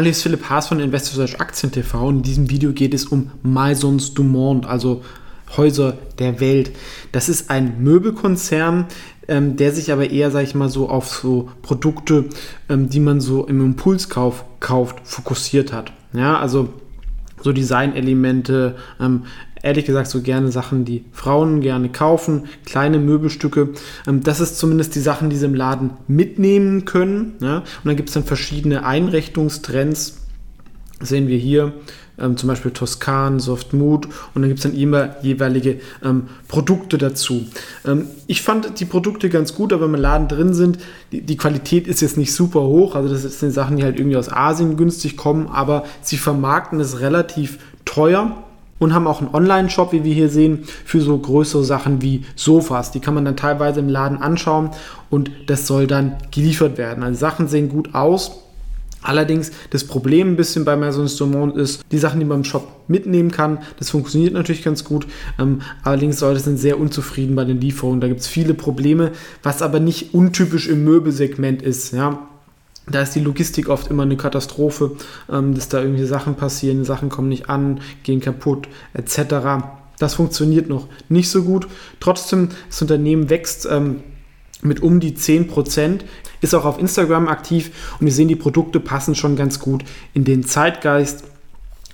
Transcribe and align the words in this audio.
Hallo, 0.00 0.08
ist 0.08 0.22
Philipp 0.22 0.48
Haas 0.48 0.68
von 0.68 0.80
Investor 0.80 1.28
Aktien 1.40 1.72
TV 1.72 2.08
und 2.08 2.16
in 2.16 2.22
diesem 2.22 2.48
Video 2.48 2.72
geht 2.72 2.94
es 2.94 3.04
um 3.04 3.32
Maisons 3.42 4.14
du 4.14 4.22
Monde, 4.22 4.66
also 4.66 5.02
Häuser 5.58 5.98
der 6.18 6.40
Welt. 6.40 6.70
Das 7.12 7.28
ist 7.28 7.50
ein 7.50 7.82
Möbelkonzern, 7.82 8.86
ähm, 9.28 9.56
der 9.56 9.72
sich 9.72 9.92
aber 9.92 10.08
eher, 10.08 10.30
sag 10.30 10.44
ich 10.44 10.54
mal, 10.54 10.70
so 10.70 10.88
auf 10.88 11.10
so 11.10 11.50
Produkte, 11.60 12.30
ähm, 12.70 12.88
die 12.88 12.98
man 12.98 13.20
so 13.20 13.46
im 13.46 13.60
Impulskauf 13.60 14.46
kauft, 14.58 15.06
fokussiert 15.06 15.70
hat. 15.74 15.92
Ja, 16.14 16.38
also 16.38 16.70
so 17.42 17.52
Designelemente, 17.52 18.76
ähm, 18.98 19.24
ehrlich 19.62 19.84
gesagt 19.84 20.08
so 20.08 20.22
gerne 20.22 20.50
Sachen, 20.50 20.84
die 20.84 21.04
Frauen 21.12 21.60
gerne 21.60 21.88
kaufen, 21.88 22.46
kleine 22.64 22.98
Möbelstücke. 22.98 23.70
Ähm, 24.06 24.22
das 24.22 24.40
ist 24.40 24.58
zumindest 24.58 24.94
die 24.94 25.00
Sachen, 25.00 25.30
die 25.30 25.36
sie 25.36 25.46
im 25.46 25.54
Laden 25.54 25.90
mitnehmen 26.08 26.84
können. 26.84 27.34
Ja? 27.40 27.58
Und 27.58 27.66
dann 27.84 27.96
gibt 27.96 28.08
es 28.08 28.14
dann 28.14 28.24
verschiedene 28.24 28.84
Einrichtungstrends. 28.84 30.18
Das 30.98 31.08
sehen 31.08 31.28
wir 31.28 31.38
hier 31.38 31.72
ähm, 32.18 32.36
zum 32.36 32.48
Beispiel 32.48 32.70
Toskan, 32.70 33.40
Soft 33.40 33.72
Mood 33.72 34.06
und 34.34 34.42
dann 34.42 34.48
gibt 34.48 34.58
es 34.58 34.64
dann 34.64 34.74
immer 34.74 35.16
jeweilige 35.22 35.80
ähm, 36.04 36.24
Produkte 36.46 36.98
dazu. 36.98 37.46
Ähm, 37.86 38.06
ich 38.26 38.42
fand 38.42 38.78
die 38.80 38.84
Produkte 38.84 39.30
ganz 39.30 39.54
gut, 39.54 39.72
aber 39.72 39.84
wenn 39.84 39.92
wir 39.92 39.96
im 39.96 40.02
Laden 40.02 40.28
drin 40.28 40.54
sind, 40.54 40.78
die, 41.12 41.22
die, 41.22 41.38
Qualität 41.38 41.88
ist 41.88 42.02
jetzt 42.02 42.18
nicht 42.18 42.34
super 42.34 42.60
hoch. 42.60 42.94
Also 42.94 43.12
das 43.12 43.40
sind 43.40 43.52
Sachen, 43.52 43.78
die 43.78 43.84
halt 43.84 43.98
irgendwie 43.98 44.18
aus 44.18 44.30
Asien 44.30 44.76
günstig 44.76 45.16
kommen, 45.16 45.46
aber 45.46 45.84
sie 46.02 46.18
vermarkten 46.18 46.80
es 46.80 47.00
relativ 47.00 47.58
teuer 47.86 48.44
und 48.80 48.92
haben 48.92 49.06
auch 49.06 49.20
einen 49.20 49.32
Online-Shop, 49.32 49.92
wie 49.92 50.02
wir 50.02 50.12
hier 50.12 50.28
sehen, 50.28 50.64
für 50.84 51.00
so 51.00 51.16
größere 51.16 51.62
Sachen 51.62 52.02
wie 52.02 52.24
Sofas. 52.34 52.90
Die 52.90 52.98
kann 52.98 53.14
man 53.14 53.24
dann 53.24 53.36
teilweise 53.36 53.78
im 53.78 53.88
Laden 53.88 54.18
anschauen 54.18 54.70
und 55.08 55.30
das 55.46 55.68
soll 55.68 55.86
dann 55.86 56.16
geliefert 56.32 56.78
werden. 56.78 57.04
Also 57.04 57.20
Sachen 57.20 57.46
sehen 57.46 57.68
gut 57.68 57.94
aus. 57.94 58.32
Allerdings 59.02 59.50
das 59.70 59.84
Problem 59.84 60.32
ein 60.32 60.36
bisschen 60.36 60.66
bei 60.66 60.76
Maisons 60.76 61.16
du 61.16 61.26
Monde 61.26 61.58
ist, 61.60 61.82
die 61.90 61.98
Sachen, 61.98 62.20
die 62.20 62.26
man 62.26 62.38
im 62.38 62.44
Shop 62.44 62.68
mitnehmen 62.86 63.30
kann, 63.30 63.60
das 63.78 63.88
funktioniert 63.88 64.34
natürlich 64.34 64.62
ganz 64.62 64.84
gut. 64.84 65.06
Ähm, 65.38 65.62
allerdings 65.82 66.20
Leute 66.20 66.40
sind 66.40 66.58
sehr 66.58 66.78
unzufrieden 66.78 67.34
bei 67.34 67.44
den 67.44 67.60
Lieferungen. 67.60 68.00
Da 68.00 68.08
gibt 68.08 68.20
es 68.20 68.26
viele 68.26 68.52
Probleme, 68.52 69.12
was 69.42 69.62
aber 69.62 69.80
nicht 69.80 70.12
untypisch 70.12 70.68
im 70.68 70.84
Möbelsegment 70.84 71.62
ist. 71.62 71.92
Ja 71.92 72.29
da 72.90 73.02
ist 73.02 73.14
die 73.14 73.20
Logistik 73.20 73.68
oft 73.68 73.88
immer 73.88 74.02
eine 74.02 74.16
Katastrophe, 74.16 74.92
ähm, 75.30 75.54
dass 75.54 75.68
da 75.68 75.80
irgendwie 75.80 76.04
Sachen 76.04 76.34
passieren, 76.34 76.84
Sachen 76.84 77.08
kommen 77.08 77.28
nicht 77.28 77.48
an, 77.48 77.80
gehen 78.02 78.20
kaputt, 78.20 78.68
etc. 78.94 79.64
Das 79.98 80.14
funktioniert 80.14 80.68
noch 80.68 80.88
nicht 81.08 81.30
so 81.30 81.42
gut. 81.42 81.68
Trotzdem, 82.00 82.50
das 82.68 82.80
Unternehmen 82.82 83.30
wächst 83.30 83.66
ähm, 83.70 84.02
mit 84.62 84.82
um 84.82 85.00
die 85.00 85.12
10%, 85.12 86.00
ist 86.40 86.54
auch 86.54 86.64
auf 86.64 86.78
Instagram 86.78 87.28
aktiv 87.28 87.70
und 87.98 88.06
wir 88.06 88.12
sehen, 88.12 88.28
die 88.28 88.36
Produkte 88.36 88.80
passen 88.80 89.14
schon 89.14 89.36
ganz 89.36 89.58
gut 89.58 89.84
in 90.14 90.24
den 90.24 90.44
Zeitgeist. 90.44 91.24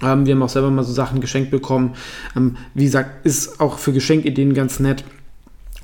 Ähm, 0.03 0.27
wir 0.27 0.35
haben 0.35 0.43
auch 0.43 0.49
selber 0.49 0.71
mal 0.71 0.85
so 0.85 0.93
Sachen 0.93 1.21
geschenkt 1.21 1.51
bekommen. 1.51 1.95
Ähm, 2.37 2.57
wie 2.75 2.85
gesagt, 2.85 3.27
ist 3.27 3.61
auch 3.61 3.79
für 3.79 3.93
Geschenkideen 3.93 4.55
ganz 4.55 4.79
nett 4.79 5.05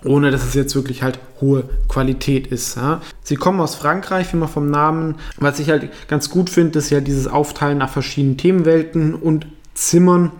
ohne 0.04 0.30
dass 0.30 0.44
es 0.44 0.54
jetzt 0.54 0.74
wirklich 0.74 1.02
halt 1.02 1.18
hohe 1.40 1.64
Qualität 1.88 2.46
ist. 2.46 2.76
Ja. 2.76 3.00
Sie 3.22 3.36
kommen 3.36 3.60
aus 3.60 3.74
Frankreich, 3.74 4.32
wie 4.32 4.36
man 4.36 4.48
vom 4.48 4.70
Namen, 4.70 5.16
was 5.38 5.58
ich 5.58 5.70
halt 5.70 5.90
ganz 6.08 6.30
gut 6.30 6.50
finde, 6.50 6.78
ist 6.78 6.90
ja 6.90 7.00
dieses 7.00 7.26
Aufteilen 7.26 7.78
nach 7.78 7.90
verschiedenen 7.90 8.36
Themenwelten 8.36 9.14
und 9.14 9.46
Zimmern. 9.74 10.32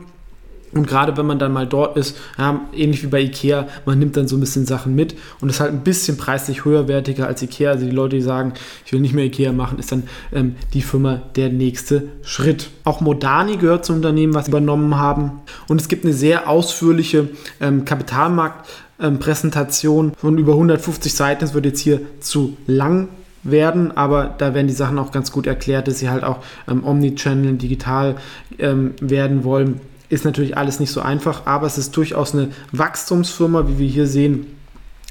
Und 0.74 0.86
gerade 0.86 1.18
wenn 1.18 1.27
man 1.27 1.38
dann 1.38 1.52
mal 1.52 1.66
dort 1.66 1.98
ist, 1.98 2.16
ja, 2.38 2.62
ähnlich 2.74 3.02
wie 3.02 3.08
bei 3.08 3.20
Ikea, 3.20 3.68
man 3.84 3.98
nimmt 3.98 4.16
dann 4.16 4.27
so 4.27 4.36
ein 4.38 4.40
bisschen 4.40 4.64
Sachen 4.64 4.94
mit 4.94 5.14
und 5.40 5.50
ist 5.50 5.60
halt 5.60 5.70
ein 5.70 5.84
bisschen 5.84 6.16
preislich 6.16 6.64
höherwertiger 6.64 7.27
als 7.27 7.42
Ikea. 7.42 7.72
Also 7.72 7.84
die 7.84 7.90
Leute, 7.90 8.16
die 8.16 8.22
sagen, 8.22 8.55
ich 8.86 8.92
will 8.92 9.00
nicht 9.00 9.12
mehr 9.12 9.27
Ikea 9.27 9.52
machen, 9.52 9.78
ist 9.78 9.92
dann 9.92 10.05
ähm, 10.33 10.56
die 10.72 10.80
Firma 10.80 11.20
der 11.36 11.51
nächste 11.51 12.08
Schritt. 12.22 12.70
Auch 12.84 13.02
Modani 13.02 13.58
gehört 13.58 13.84
zum 13.84 13.96
Unternehmen, 13.96 14.33
was 14.33 14.46
sie 14.46 14.51
übernommen 14.51 14.96
haben. 14.96 15.42
Und 15.68 15.78
es 15.78 15.89
gibt 15.89 16.05
eine 16.06 16.14
sehr 16.14 16.48
ausführliche 16.48 17.28
ähm, 17.61 17.84
Kapitalmarkt- 17.84 18.64
ähm, 19.02 19.18
Präsentation 19.18 20.13
von 20.17 20.39
über 20.39 20.52
150 20.52 21.13
Seiten. 21.13 21.45
Es 21.45 21.52
wird 21.52 21.67
jetzt 21.67 21.80
hier 21.80 22.01
zu 22.20 22.57
lang 22.67 23.08
werden, 23.42 23.96
aber 23.96 24.35
da 24.39 24.55
werden 24.55 24.68
die 24.68 24.73
Sachen 24.73 24.98
auch 24.98 25.11
ganz 25.11 25.33
gut 25.33 25.46
erklärt, 25.46 25.89
dass 25.89 25.98
sie 25.98 26.08
halt 26.08 26.24
auch 26.24 26.39
ähm, 26.68 26.85
Omnichannel 26.85 27.55
digital 27.55 28.17
ähm, 28.58 28.95
werden 29.01 29.45
wollen. 29.45 29.80
Ist 30.08 30.24
natürlich 30.24 30.57
alles 30.57 30.79
nicht 30.79 30.92
so 30.92 31.01
einfach, 31.01 31.46
aber 31.46 31.67
es 31.67 31.79
ist 31.79 31.96
durchaus 31.96 32.35
eine 32.35 32.51
Wachstumsfirma, 32.70 33.67
wie 33.68 33.79
wir 33.79 33.89
hier 33.89 34.07
sehen. 34.07 34.46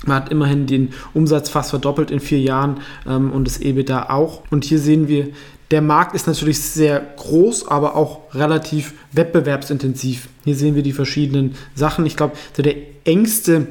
Man 0.06 0.16
hat 0.18 0.30
immerhin 0.30 0.66
den 0.66 0.94
Umsatz 1.14 1.50
fast 1.50 1.70
verdoppelt 1.72 2.10
in 2.10 2.20
vier 2.20 2.40
Jahren 2.40 2.78
ähm, 3.08 3.32
und 3.32 3.46
das 3.46 3.60
EBITDA 3.60 4.10
auch. 4.10 4.44
Und 4.50 4.64
hier 4.64 4.80
sehen 4.80 5.08
wir, 5.08 5.28
der 5.72 5.82
Markt 5.82 6.16
ist 6.16 6.28
natürlich 6.28 6.60
sehr 6.60 7.00
groß, 7.00 7.68
aber 7.68 7.96
auch 7.96 8.20
relativ 8.34 8.94
wettbewerbsintensiv. 9.14 10.28
Hier 10.44 10.56
sehen 10.56 10.76
wir 10.76 10.84
die 10.84 10.92
verschiedenen 10.92 11.56
Sachen. 11.76 12.06
Ich 12.06 12.18
glaube, 12.18 12.36
so 12.56 12.62
der 12.62 12.76
engste 13.06 13.68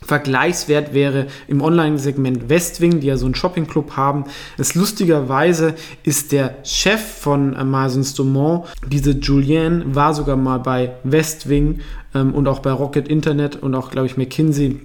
Vergleichswert 0.00 0.94
wäre 0.94 1.26
im 1.48 1.60
Online-Segment 1.60 2.48
Westwing, 2.48 3.00
die 3.00 3.08
ja 3.08 3.18
so 3.18 3.26
einen 3.26 3.34
Shopping-Club 3.34 3.96
haben. 3.96 4.24
Es 4.56 4.74
lustigerweise 4.74 5.74
ist 6.02 6.32
der 6.32 6.56
Chef 6.64 7.00
von 7.00 7.54
Amazon 7.54 8.06
Dumont, 8.16 8.64
diese 8.86 9.10
Julien, 9.10 9.94
war 9.94 10.14
sogar 10.14 10.36
mal 10.36 10.58
bei 10.60 10.92
Westwing 11.04 11.80
ähm, 12.14 12.32
und 12.32 12.48
auch 12.48 12.60
bei 12.60 12.72
Rocket 12.72 13.06
Internet 13.06 13.56
und 13.56 13.74
auch, 13.74 13.90
glaube 13.90 14.06
ich, 14.06 14.16
McKinsey 14.16 14.80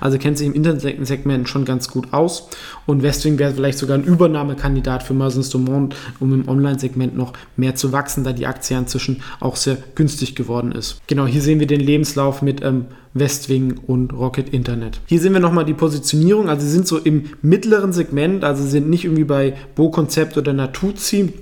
also 0.00 0.18
kennt 0.18 0.38
sich 0.38 0.46
im 0.46 0.54
Internetsegment 0.54 1.48
schon 1.48 1.64
ganz 1.64 1.88
gut 1.88 2.12
aus 2.12 2.48
und 2.86 3.02
Westwing 3.02 3.38
wäre 3.38 3.52
vielleicht 3.52 3.78
sogar 3.78 3.96
ein 3.96 4.04
Übernahmekandidat 4.04 5.02
für 5.02 5.14
Maisons 5.14 5.50
du 5.50 5.58
Monde, 5.58 5.94
um 6.20 6.32
im 6.32 6.48
Online-Segment 6.48 7.16
noch 7.16 7.32
mehr 7.56 7.74
zu 7.74 7.92
wachsen, 7.92 8.24
da 8.24 8.32
die 8.32 8.46
Aktie 8.46 8.76
inzwischen 8.76 9.22
auch 9.40 9.56
sehr 9.56 9.78
günstig 9.94 10.34
geworden 10.34 10.72
ist. 10.72 11.00
Genau, 11.06 11.26
hier 11.26 11.42
sehen 11.42 11.60
wir 11.60 11.66
den 11.66 11.80
Lebenslauf 11.80 12.42
mit 12.42 12.62
ähm, 12.62 12.86
Westwing 13.14 13.78
und 13.86 14.12
Rocket 14.12 14.48
Internet. 14.50 15.00
Hier 15.06 15.20
sehen 15.20 15.32
wir 15.32 15.40
nochmal 15.40 15.64
die 15.64 15.74
Positionierung, 15.74 16.48
also 16.48 16.64
sie 16.64 16.72
sind 16.72 16.86
so 16.86 16.98
im 16.98 17.30
mittleren 17.42 17.92
Segment, 17.92 18.44
also 18.44 18.64
sind 18.64 18.90
nicht 18.90 19.04
irgendwie 19.04 19.24
bei 19.24 19.54
Bo 19.74 19.90
Concept 19.90 20.36
oder 20.36 20.52
Natuzzi, 20.52 21.32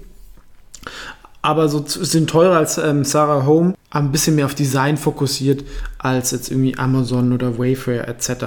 aber 1.46 1.68
so 1.68 1.84
sind 1.86 2.28
teurer 2.28 2.56
als 2.56 2.76
ähm, 2.76 3.04
Sarah 3.04 3.46
Home, 3.46 3.74
ein 3.90 4.10
bisschen 4.10 4.34
mehr 4.34 4.46
auf 4.46 4.56
Design 4.56 4.96
fokussiert 4.96 5.62
als 5.96 6.32
jetzt 6.32 6.50
irgendwie 6.50 6.76
Amazon 6.76 7.32
oder 7.32 7.56
Wayfair 7.56 8.08
etc. 8.08 8.46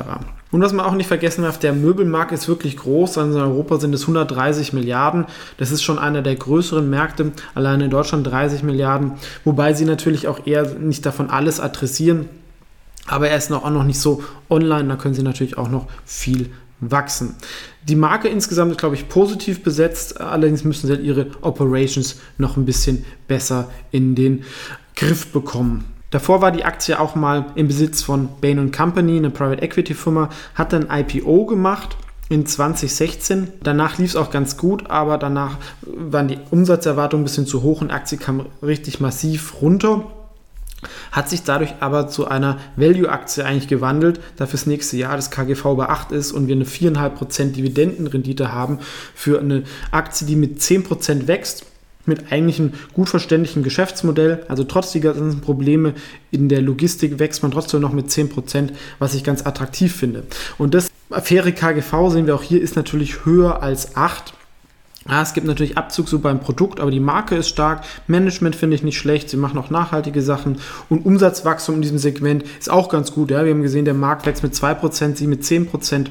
Und 0.51 0.61
was 0.61 0.73
man 0.73 0.85
auch 0.85 0.95
nicht 0.95 1.07
vergessen 1.07 1.43
darf, 1.43 1.57
der 1.57 1.71
Möbelmarkt 1.71 2.33
ist 2.33 2.49
wirklich 2.49 2.75
groß. 2.75 3.17
Also 3.17 3.39
in 3.39 3.45
Europa 3.45 3.79
sind 3.79 3.95
es 3.95 4.01
130 4.01 4.73
Milliarden. 4.73 5.27
Das 5.55 5.71
ist 5.71 5.81
schon 5.81 5.97
einer 5.97 6.21
der 6.21 6.35
größeren 6.35 6.89
Märkte. 6.89 7.31
Allein 7.55 7.79
in 7.79 7.89
Deutschland 7.89 8.27
30 8.27 8.63
Milliarden. 8.63 9.13
Wobei 9.45 9.71
sie 9.71 9.85
natürlich 9.85 10.27
auch 10.27 10.45
eher 10.45 10.65
nicht 10.73 11.05
davon 11.05 11.29
alles 11.29 11.61
adressieren. 11.61 12.25
Aber 13.07 13.29
er 13.29 13.37
ist 13.37 13.49
noch, 13.49 13.63
auch 13.63 13.69
noch 13.69 13.85
nicht 13.85 14.01
so 14.01 14.23
online. 14.49 14.89
Da 14.89 14.97
können 14.97 15.13
sie 15.13 15.23
natürlich 15.23 15.57
auch 15.57 15.69
noch 15.69 15.87
viel 16.03 16.49
wachsen. 16.81 17.35
Die 17.87 17.95
Marke 17.95 18.27
insgesamt 18.27 18.71
ist, 18.71 18.79
glaube 18.79 18.95
ich, 18.95 19.09
positiv 19.09 19.63
besetzt, 19.63 20.19
allerdings 20.21 20.63
müssen 20.63 20.87
sie 20.87 20.93
halt 20.93 21.03
ihre 21.03 21.27
Operations 21.41 22.19
noch 22.37 22.57
ein 22.57 22.65
bisschen 22.65 23.05
besser 23.27 23.69
in 23.91 24.15
den 24.15 24.43
Griff 24.95 25.27
bekommen. 25.27 25.85
Davor 26.11 26.41
war 26.41 26.51
die 26.51 26.65
Aktie 26.65 26.99
auch 26.99 27.15
mal 27.15 27.47
im 27.55 27.67
Besitz 27.67 28.01
von 28.01 28.29
Bain 28.41 28.71
Company, 28.71 29.17
eine 29.17 29.29
Private 29.29 29.61
Equity 29.61 29.93
Firma, 29.93 30.29
hat 30.55 30.73
dann 30.73 30.87
IPO 30.89 31.45
gemacht 31.45 31.95
in 32.29 32.45
2016. 32.45 33.47
Danach 33.63 33.97
lief 33.97 34.11
es 34.11 34.15
auch 34.15 34.31
ganz 34.31 34.57
gut, 34.57 34.89
aber 34.89 35.17
danach 35.17 35.57
waren 35.81 36.27
die 36.27 36.39
Umsatzerwartungen 36.49 37.23
ein 37.23 37.25
bisschen 37.25 37.45
zu 37.45 37.61
hoch 37.61 37.81
und 37.81 37.89
die 37.89 37.93
Aktie 37.93 38.17
kam 38.17 38.47
richtig 38.63 38.99
massiv 38.99 39.61
runter 39.61 40.05
hat 41.11 41.29
sich 41.29 41.43
dadurch 41.43 41.73
aber 41.79 42.07
zu 42.07 42.27
einer 42.27 42.57
Value-Aktie 42.75 43.45
eigentlich 43.45 43.67
gewandelt, 43.67 44.19
da 44.37 44.45
fürs 44.45 44.65
nächste 44.65 44.97
Jahr 44.97 45.15
das 45.15 45.31
KGV 45.31 45.75
bei 45.75 45.89
8 45.89 46.11
ist 46.11 46.31
und 46.31 46.47
wir 46.47 46.55
eine 46.55 46.65
4,5% 46.65 47.51
Dividendenrendite 47.51 48.53
haben 48.53 48.79
für 49.13 49.39
eine 49.39 49.63
Aktie, 49.91 50.25
die 50.25 50.35
mit 50.35 50.59
10% 50.59 51.27
wächst 51.27 51.65
mit 52.05 52.31
eigentlich 52.31 52.59
einem 52.59 52.73
gut 52.93 53.07
verständlichen 53.07 53.63
Geschäftsmodell. 53.63 54.43
Also 54.47 54.63
trotz 54.63 54.91
der 54.91 55.01
ganzen 55.01 55.41
Probleme 55.41 55.93
in 56.31 56.49
der 56.49 56.61
Logistik 56.61 57.19
wächst 57.19 57.43
man 57.43 57.51
trotzdem 57.51 57.81
noch 57.81 57.93
mit 57.93 58.07
10%, 58.07 58.69
was 58.97 59.13
ich 59.13 59.23
ganz 59.23 59.45
attraktiv 59.45 59.95
finde. 59.95 60.23
Und 60.57 60.73
das 60.73 60.89
faire 61.21 61.51
KGV 61.51 62.09
sehen 62.09 62.27
wir 62.27 62.35
auch 62.35 62.43
hier 62.43 62.61
ist 62.61 62.75
natürlich 62.75 63.25
höher 63.25 63.61
als 63.63 63.95
8. 63.95 64.33
Ja, 65.07 65.21
es 65.21 65.33
gibt 65.33 65.47
natürlich 65.47 65.77
Abzug 65.77 66.09
so 66.09 66.19
beim 66.19 66.39
Produkt, 66.39 66.79
aber 66.79 66.91
die 66.91 66.99
Marke 66.99 67.35
ist 67.35 67.47
stark. 67.47 67.83
Management 68.07 68.55
finde 68.55 68.75
ich 68.75 68.83
nicht 68.83 68.97
schlecht. 68.97 69.29
Sie 69.29 69.37
machen 69.37 69.57
auch 69.57 69.69
nachhaltige 69.69 70.21
Sachen. 70.21 70.57
Und 70.89 71.05
Umsatzwachstum 71.05 71.75
in 71.75 71.81
diesem 71.81 71.97
Segment 71.97 72.43
ist 72.59 72.69
auch 72.69 72.89
ganz 72.89 73.13
gut. 73.13 73.31
Ja. 73.31 73.45
Wir 73.45 73.51
haben 73.51 73.61
gesehen, 73.61 73.85
der 73.85 73.93
Markt 73.93 74.25
wächst 74.25 74.43
mit 74.43 74.53
2%, 74.53 75.15
sie 75.15 75.27
mit 75.27 75.43
10%. 75.43 76.07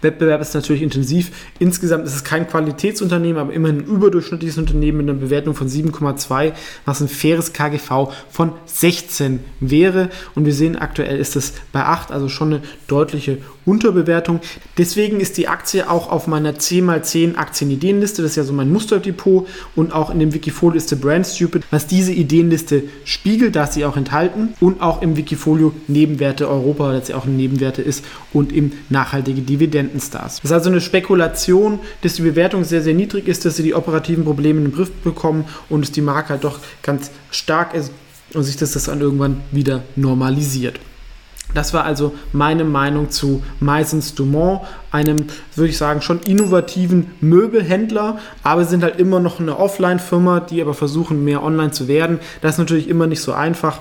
Wettbewerb 0.00 0.40
ist 0.40 0.54
natürlich 0.54 0.82
intensiv. 0.82 1.30
Insgesamt 1.58 2.06
ist 2.06 2.14
es 2.14 2.24
kein 2.24 2.46
Qualitätsunternehmen, 2.46 3.40
aber 3.40 3.52
immerhin 3.52 3.78
ein 3.78 3.84
überdurchschnittliches 3.84 4.58
Unternehmen 4.58 4.98
mit 4.98 5.08
einer 5.08 5.18
Bewertung 5.18 5.54
von 5.54 5.68
7,2, 5.68 6.52
was 6.84 7.00
ein 7.00 7.08
faires 7.08 7.52
KGV 7.52 8.12
von 8.30 8.52
16 8.66 9.40
wäre. 9.60 10.10
Und 10.34 10.44
wir 10.44 10.54
sehen 10.54 10.76
aktuell 10.76 11.18
ist 11.18 11.36
es 11.36 11.54
bei 11.72 11.84
8, 11.84 12.10
also 12.10 12.28
schon 12.28 12.54
eine 12.54 12.62
deutliche 12.86 13.38
Unterbewertung. 13.64 14.40
Deswegen 14.78 15.20
ist 15.20 15.36
die 15.36 15.48
Aktie 15.48 15.88
auch 15.88 16.10
auf 16.10 16.26
meiner 16.26 16.52
10x10 16.52 17.36
Aktienideenliste. 17.36 18.22
Das 18.22 18.32
ist 18.32 18.36
ja 18.36 18.44
so 18.44 18.52
mein 18.52 18.72
Musterdepot 18.72 19.46
und 19.76 19.92
auch 19.92 20.10
in 20.10 20.18
dem 20.18 20.34
Wikifolio 20.34 20.76
ist 20.76 20.90
der 20.90 20.96
Brand 20.96 21.26
Stupid, 21.26 21.64
was 21.70 21.86
diese 21.86 22.12
Ideenliste 22.12 22.84
spiegelt, 23.04 23.56
da 23.56 23.66
sie 23.66 23.84
auch 23.84 23.96
enthalten 23.96 24.54
und 24.60 24.80
auch 24.80 25.02
im 25.02 25.16
Wikifolio 25.16 25.72
Nebenwerte 25.88 26.48
Europa, 26.48 26.92
das 26.92 27.08
ja 27.08 27.16
auch 27.16 27.26
ein 27.26 27.36
Nebenwerte 27.36 27.82
ist 27.82 28.04
und 28.32 28.52
im 28.52 28.72
nachhaltige 28.88 29.42
Dividendenstars. 29.42 30.36
Das 30.36 30.50
ist 30.50 30.52
also 30.52 30.70
eine 30.70 30.80
Spekulation, 30.80 31.80
dass 32.02 32.14
die 32.14 32.22
Bewertung 32.22 32.64
sehr, 32.64 32.82
sehr 32.82 32.94
niedrig 32.94 33.28
ist, 33.28 33.44
dass 33.44 33.56
sie 33.56 33.62
die 33.62 33.74
operativen 33.74 34.24
Probleme 34.24 34.58
in 34.58 34.66
den 34.66 34.74
Griff 34.74 34.90
bekommen 35.04 35.44
und 35.68 35.82
dass 35.82 35.92
die 35.92 36.00
Marke 36.00 36.30
halt 36.30 36.44
doch 36.44 36.58
ganz 36.82 37.10
stark 37.30 37.74
ist 37.74 37.92
und 38.34 38.44
sich 38.44 38.56
das, 38.56 38.72
das 38.72 38.84
dann 38.84 39.00
irgendwann 39.00 39.40
wieder 39.50 39.82
normalisiert. 39.96 40.80
Das 41.54 41.74
war 41.74 41.84
also 41.84 42.14
meine 42.32 42.64
Meinung 42.64 43.10
zu 43.10 43.42
Meisens 43.60 44.14
Dumont, 44.14 44.62
einem, 44.90 45.26
würde 45.54 45.70
ich 45.70 45.76
sagen, 45.76 46.00
schon 46.00 46.20
innovativen 46.20 47.10
Möbelhändler, 47.20 48.18
aber 48.42 48.64
sind 48.64 48.82
halt 48.82 48.98
immer 48.98 49.20
noch 49.20 49.38
eine 49.38 49.58
Offline-Firma, 49.58 50.40
die 50.40 50.62
aber 50.62 50.74
versuchen, 50.74 51.24
mehr 51.24 51.42
online 51.42 51.72
zu 51.72 51.88
werden. 51.88 52.20
Das 52.40 52.52
ist 52.52 52.58
natürlich 52.58 52.88
immer 52.88 53.06
nicht 53.06 53.20
so 53.20 53.32
einfach. 53.32 53.80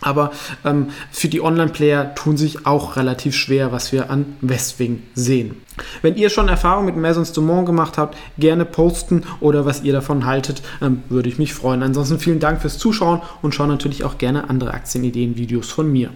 Aber 0.00 0.30
ähm, 0.64 0.90
für 1.10 1.28
die 1.28 1.40
Online-Player 1.40 2.14
tun 2.14 2.36
sich 2.36 2.66
auch 2.66 2.96
relativ 2.96 3.34
schwer, 3.34 3.72
was 3.72 3.90
wir 3.90 4.10
an 4.10 4.36
Westwing 4.40 5.02
sehen. 5.14 5.56
Wenn 6.02 6.16
ihr 6.16 6.30
schon 6.30 6.48
Erfahrung 6.48 6.84
mit 6.84 6.96
Maisons 6.96 7.32
Dumont 7.32 7.66
gemacht 7.66 7.98
habt, 7.98 8.16
gerne 8.38 8.64
posten 8.64 9.24
oder 9.40 9.66
was 9.66 9.82
ihr 9.82 9.92
davon 9.92 10.24
haltet, 10.24 10.62
ähm, 10.80 11.02
würde 11.08 11.28
ich 11.28 11.38
mich 11.38 11.52
freuen. 11.52 11.82
Ansonsten 11.82 12.20
vielen 12.20 12.38
Dank 12.38 12.60
fürs 12.60 12.78
Zuschauen 12.78 13.22
und 13.42 13.54
schauen 13.54 13.68
natürlich 13.68 14.04
auch 14.04 14.18
gerne 14.18 14.48
andere 14.48 14.72
Aktienideen-Videos 14.72 15.68
von 15.70 15.90
mir. 15.90 16.10